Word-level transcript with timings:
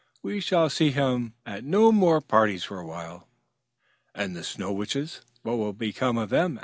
We 0.23 0.39
shall 0.39 0.67
see 0.71 0.89
him 0.89 1.35
at 1.45 1.63
no 1.63 1.91
more 1.91 2.21
parties 2.21 2.63
for 2.63 2.79
a 2.79 2.85
while." 2.87 3.27
"And 4.15 4.35
the 4.35 4.43
Snow 4.43 4.73
Witches? 4.73 5.21
What 5.43 5.59
will 5.59 5.73
become 5.73 6.17
of 6.17 6.31
them?" 6.31 6.59